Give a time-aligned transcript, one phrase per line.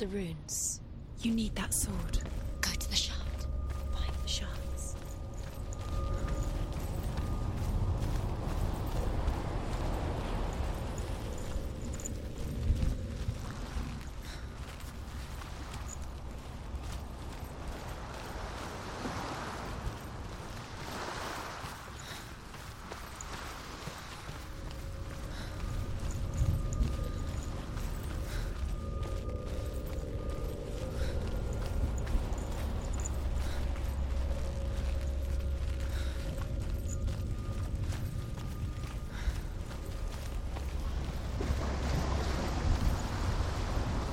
[0.00, 0.80] the runes.
[1.20, 2.20] You need that sword.
[2.62, 3.18] Go to the shard.
[3.92, 4.94] Find the shards.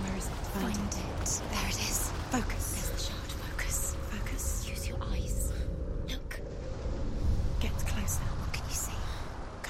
[0.02, 0.32] Where is it?
[0.32, 1.42] Find it.
[1.52, 2.12] There it is.
[2.32, 2.74] Focus.
[2.74, 3.32] There's the shard.
[3.52, 3.96] Focus.
[4.10, 4.70] Focus.
[4.70, 5.52] Use your eyes.
[6.10, 6.40] Look.
[7.60, 8.24] Get closer.
[8.24, 8.92] What can you see?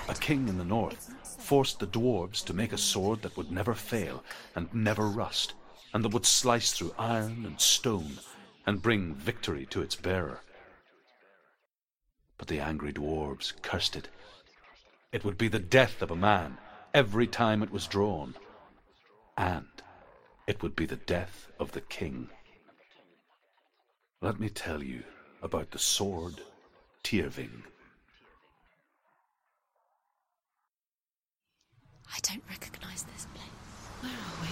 [0.09, 3.73] A king in the north forced the dwarves to make a sword that would never
[3.73, 5.53] fail and never rust,
[5.93, 8.19] and that would slice through iron and stone
[8.65, 10.41] and bring victory to its bearer.
[12.37, 14.09] But the angry dwarves cursed it.
[15.13, 16.57] It would be the death of a man
[16.93, 18.35] every time it was drawn,
[19.37, 19.81] and
[20.45, 22.27] it would be the death of the king.
[24.21, 25.03] Let me tell you
[25.41, 26.41] about the sword
[27.01, 27.63] Tyrving.
[32.13, 33.45] I don't recognize this place.
[34.01, 34.47] Where are we?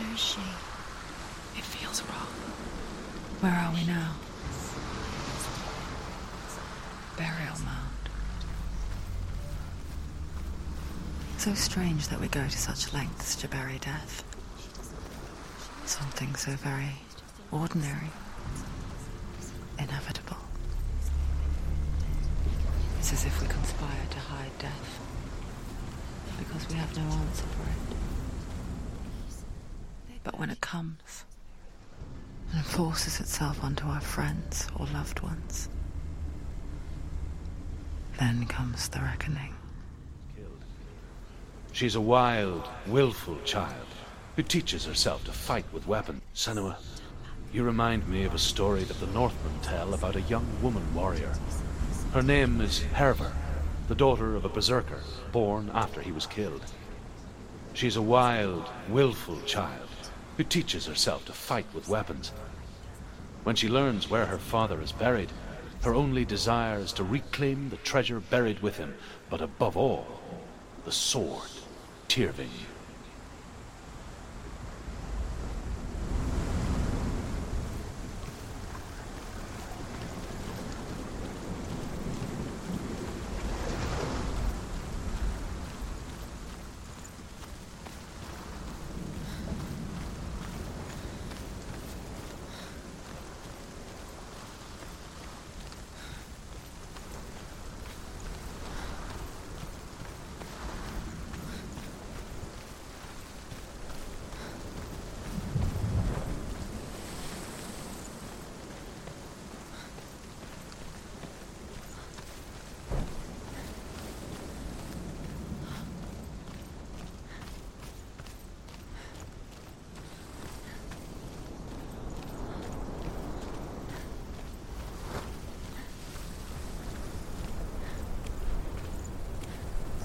[0.00, 0.40] Where is she?
[1.58, 2.28] It feels wrong.
[3.40, 4.14] Where are we now?
[7.16, 8.08] Burial mound.
[11.38, 14.24] So strange that we go to such lengths to bury death.
[15.86, 16.96] Something so very
[17.50, 18.10] ordinary,
[19.78, 20.36] inevitable.
[22.98, 25.00] It's as if we conspire to hide death
[26.38, 27.96] because we have no answer for it.
[30.24, 31.24] But when it comes
[32.54, 35.68] and forces itself onto our friends or loved ones,
[38.18, 39.54] then comes the reckoning.
[41.72, 43.86] She's a wild, willful child
[44.34, 46.22] who teaches herself to fight with weapons.
[46.34, 46.76] Senua,
[47.52, 51.32] you remind me of a story that the Northmen tell about a young woman warrior.
[52.12, 53.32] Her name is Hervor,
[53.88, 55.00] the daughter of a berserker
[55.32, 56.62] born after he was killed.
[57.72, 59.88] She's a wild, willful child
[60.36, 62.32] who teaches herself to fight with weapons.
[63.44, 65.32] When she learns where her father is buried,
[65.82, 68.94] her only desire is to reclaim the treasure buried with him,
[69.30, 70.20] but above all,
[70.84, 71.48] the sword,
[72.08, 72.50] Tyrving.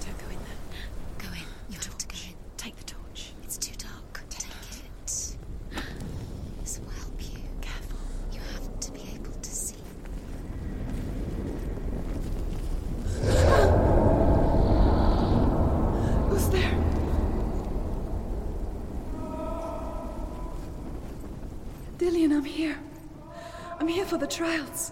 [0.01, 0.57] Don't go in there.
[1.19, 1.47] Go in.
[1.69, 2.35] You're not to go in.
[2.57, 3.33] Take the torch.
[3.43, 4.23] It's too dark.
[4.29, 5.05] Take it.
[6.61, 7.39] This will help you.
[7.61, 7.99] Careful.
[8.33, 9.75] You have to be able to see.
[16.29, 16.73] Who's there?
[21.97, 22.77] Dillion, I'm here.
[23.79, 24.91] I'm here for the trials.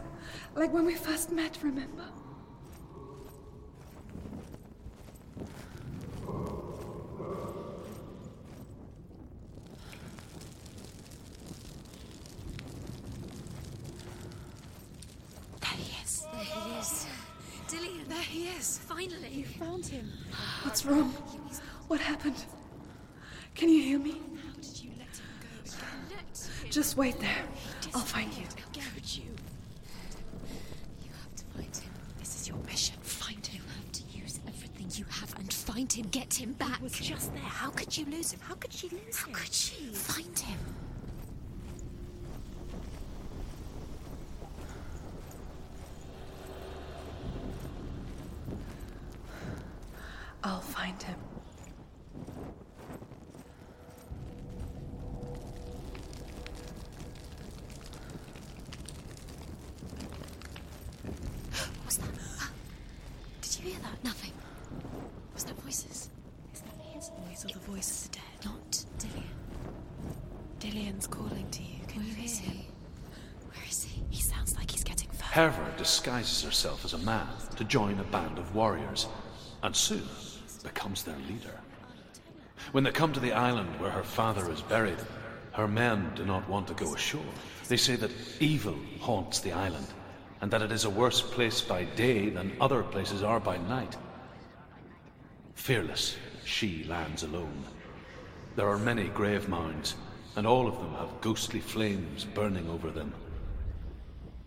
[0.55, 2.05] Like when we first met, remember?
[15.59, 16.25] There he is.
[16.31, 17.05] There he is.
[17.67, 18.07] Dillion.
[18.07, 18.77] There he is.
[18.77, 19.27] Finally.
[19.29, 20.09] You found him.
[20.63, 21.09] What's wrong?
[21.89, 22.45] What happened?
[23.55, 24.11] Can you hear me?
[24.11, 25.81] How did you let him go again?
[26.11, 27.43] Let him Just wait there.
[27.93, 28.43] I'll find you.
[28.45, 29.23] How could you?
[31.03, 31.91] You have to find him.
[32.17, 32.95] This is your mission.
[33.01, 33.61] Find him.
[33.61, 36.07] You have to use everything you have and find him.
[36.11, 36.77] Get him back.
[36.77, 37.43] He was just there.
[37.43, 38.39] How could you lose him?
[38.41, 39.33] How could she lose How him?
[39.33, 39.85] How could she?
[39.87, 40.59] Find him.
[50.41, 51.17] I'll find him.
[67.45, 68.45] or the voice of the dead.
[68.45, 69.23] Not Dillion.
[70.59, 71.79] Dillion's calling to you.
[71.87, 72.57] Can you Where is hear he?
[72.59, 72.65] him?
[73.53, 74.03] Where is he?
[74.09, 75.51] He sounds like he's getting further.
[75.51, 75.77] Hervor
[76.11, 77.25] disguises herself as a man
[77.55, 79.07] to join a band of warriors,
[79.63, 80.03] and soon
[80.61, 81.57] becomes their leader.
[82.73, 84.99] When they come to the island where her father is buried,
[85.53, 87.33] her men do not want to go ashore.
[87.69, 88.11] They say that
[88.41, 89.87] evil haunts the island,
[90.41, 93.95] and that it is a worse place by day than other places are by night.
[95.53, 97.63] Fearless, she lands alone.
[98.57, 99.95] There are many grave mounds,
[100.35, 103.13] and all of them have ghostly flames burning over them.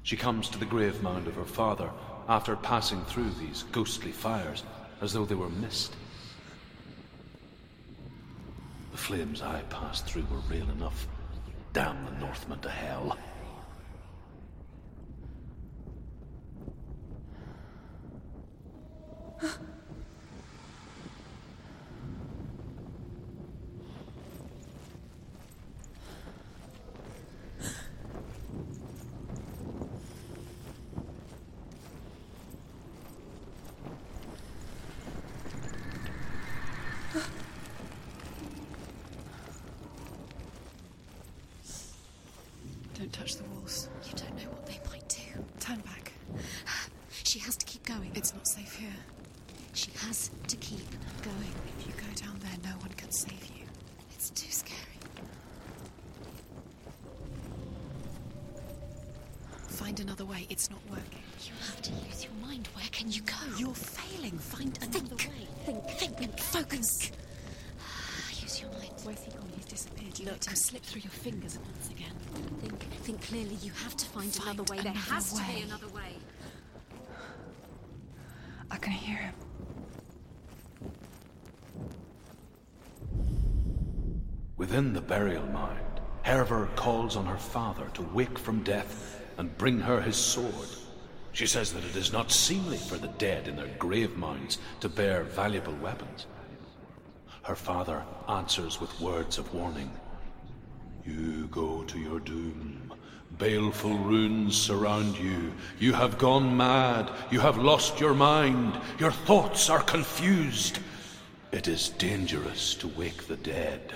[0.04, 1.90] She comes to the grave mound of her father
[2.28, 4.62] after passing through these ghostly fires
[5.00, 5.96] as though they were mist.
[8.92, 11.06] The flames I passed through were real enough.
[11.72, 13.18] Damn the Northmen to hell.
[42.98, 43.88] Don't touch the walls.
[44.04, 45.22] You don't know what they might do.
[45.60, 46.12] Turn back.
[47.22, 48.10] She has to keep going.
[48.14, 48.94] It's not safe here.
[49.72, 50.88] She has to keep
[51.22, 51.52] going.
[51.78, 53.64] If you go down there, no one can save you.
[54.12, 54.80] It's too scary.
[59.68, 60.46] Find another way.
[60.50, 61.22] It's not working.
[61.44, 62.68] You have to use your mind.
[62.74, 63.34] Where can you go?
[63.58, 64.38] You're failing.
[64.38, 65.30] Find another think.
[65.30, 65.48] way.
[65.96, 66.03] Think.
[66.54, 66.70] Think.
[66.70, 67.10] Focus.
[68.40, 68.92] use your mind.
[69.02, 69.48] Where's he gone?
[69.56, 70.20] He's disappeared.
[70.20, 70.46] Look.
[70.46, 72.12] Look, slip through your fingers once again.
[72.60, 72.80] Think.
[73.02, 73.56] Think clearly.
[73.60, 74.80] You have to find, Find another way.
[74.80, 76.14] There another has to be another way.
[78.70, 79.34] I can hear him.
[84.56, 85.80] Within the burial mound,
[86.24, 90.68] Hervor calls on her father to wake from death and bring her his sword.
[91.32, 94.88] She says that it is not seemly for the dead in their grave mounds to
[94.88, 96.26] bear valuable weapons.
[97.44, 99.90] Her father answers with words of warning.
[101.04, 102.90] You go to your doom.
[103.36, 105.52] Baleful runes surround you.
[105.78, 107.10] You have gone mad.
[107.30, 108.80] You have lost your mind.
[108.98, 110.78] Your thoughts are confused.
[111.52, 113.92] It is dangerous to wake the dead.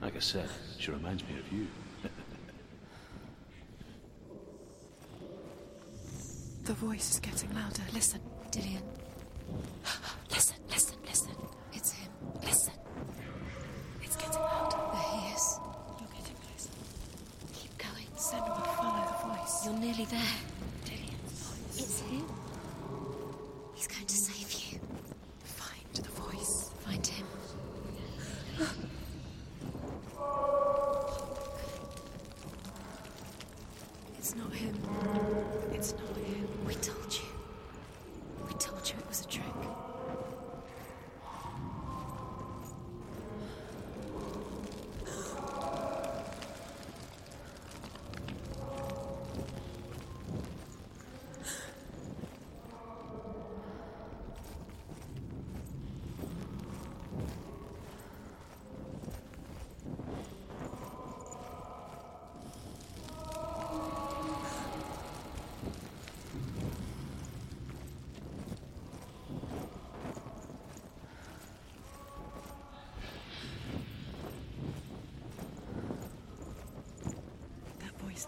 [0.00, 0.48] Like I said,
[0.78, 1.66] she reminds me of you.
[6.64, 7.82] The voice is getting louder.
[7.92, 8.20] Listen.
[8.52, 8.91] Dillion.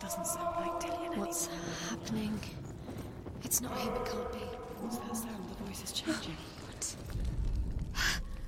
[0.05, 1.65] Doesn't sound like Dillion What's anymore.
[1.89, 2.41] happening?
[3.43, 3.95] It's not him.
[3.95, 4.39] It can't be.
[4.81, 5.49] What's that sound?
[5.49, 6.37] The voice is changing.
[6.67, 6.95] What?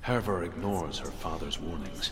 [0.01, 2.11] Hervor ignores her father's warnings.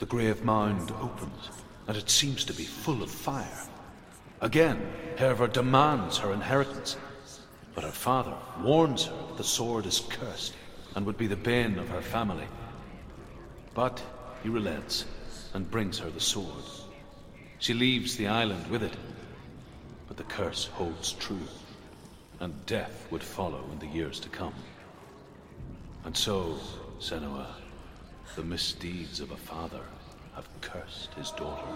[0.00, 1.48] The grave mound opens,
[1.88, 3.58] and it seems to be full of fire.
[4.42, 4.86] Again,
[5.16, 6.98] Hervor demands her inheritance,
[7.74, 10.52] but her father warns her that the sword is cursed
[10.94, 12.46] and would be the bane of her family.
[13.72, 14.02] But
[14.42, 15.06] he relents
[15.54, 16.83] and brings her the sword.
[17.64, 18.92] She leaves the island with it,
[20.06, 21.48] but the curse holds true,
[22.38, 24.52] and death would follow in the years to come.
[26.04, 26.58] And so,
[27.00, 27.46] Senua,
[28.36, 29.80] the misdeeds of a father
[30.34, 31.66] have cursed his daughter.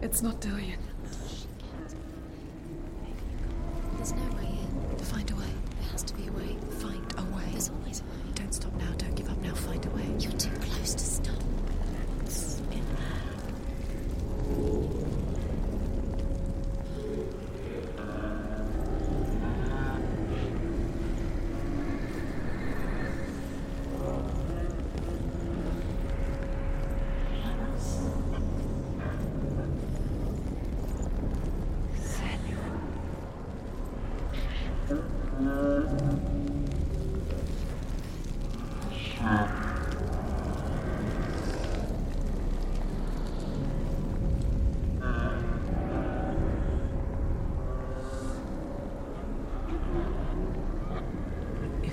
[0.00, 0.78] It's not Dillion.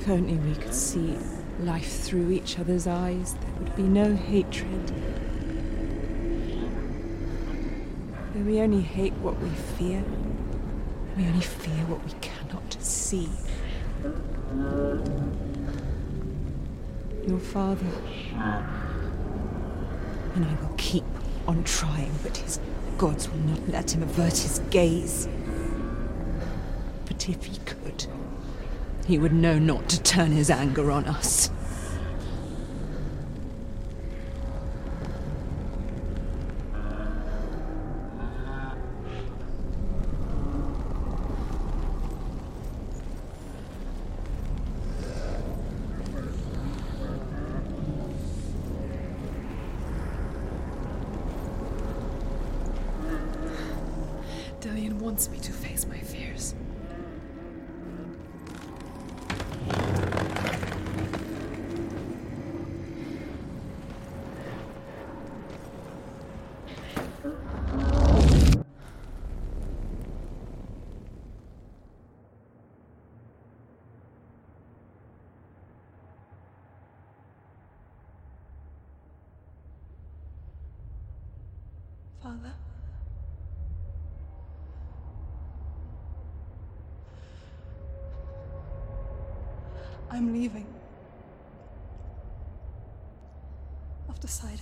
[0.08, 1.18] Only we could see
[1.62, 4.94] life through each other's eyes, there would be no hatred.
[8.34, 10.04] Though we only hate what we fear,
[11.18, 13.28] we only fear what we cannot see.
[17.28, 17.88] Your father.
[20.36, 21.06] And I will keep
[21.48, 22.60] on trying, but his
[23.00, 25.28] gods will not let him avert his gaze.
[27.06, 28.06] But if he could,
[29.06, 31.52] he would know not to turn his anger on us.
[54.62, 56.56] Dillion wants me to face my fears.
[90.16, 90.66] I'm leaving.
[94.08, 94.62] I've decided.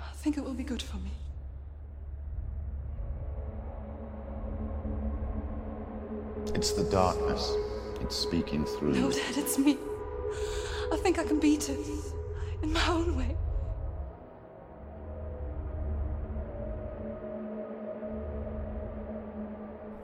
[0.00, 1.12] I think it will be good for me.
[6.56, 7.54] It's the darkness.
[8.00, 9.10] It's speaking through No.
[9.12, 9.78] Dad, it's me.
[10.92, 11.78] I think I can beat it.
[12.62, 13.36] In my own way.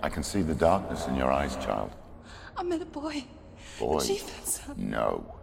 [0.07, 1.91] I can see the darkness in your eyes, child.
[2.57, 3.25] I met a boy.
[3.81, 3.99] Boy.
[3.99, 4.77] The son.
[4.77, 5.35] No.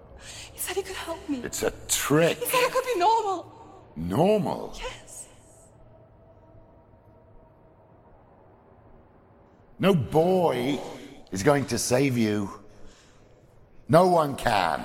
[0.54, 1.42] He said he could help me.
[1.44, 2.38] It's a trick.
[2.38, 3.92] He said I could be normal.
[3.98, 4.74] Normal.
[4.82, 5.28] Yes.
[9.80, 10.80] No boy
[11.34, 12.50] is going to save you.
[13.90, 14.80] No one can.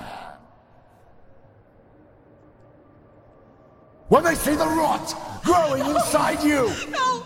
[4.08, 7.24] When they see the rot growing inside you, No!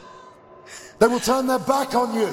[1.03, 2.33] They will turn their back on you.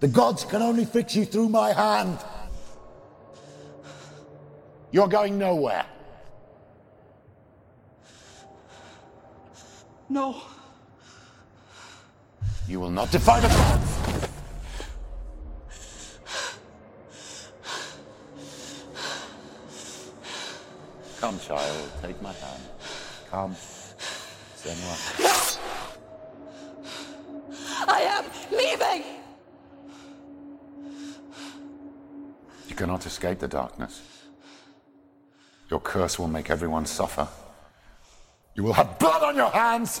[0.00, 2.18] The gods can only fix you through my hand.
[4.90, 5.86] You're going nowhere.
[10.08, 10.42] No.
[12.66, 13.92] You will not defy the gods.
[21.20, 22.62] Come, child, take my hand.
[23.30, 23.54] Come.
[24.66, 25.58] Senua.
[27.88, 29.04] I am leaving!
[32.68, 34.02] You cannot escape the darkness.
[35.70, 37.28] Your curse will make everyone suffer.
[38.54, 40.00] You will have blood on your hands!